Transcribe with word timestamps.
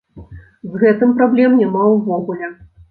З 0.71 0.81
гэтым 0.85 1.13
праблем 1.21 1.61
няма 1.61 1.87
ўвогуле. 1.95 2.55